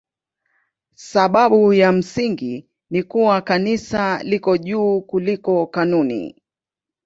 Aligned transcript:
Sababu 0.95 1.73
ya 1.73 1.91
msingi 1.91 2.67
ni 2.89 3.03
kuwa 3.03 3.41
Kanisa 3.41 4.23
liko 4.23 4.57
juu 4.57 5.01
kuliko 5.01 5.67
kanuni. 5.67 6.41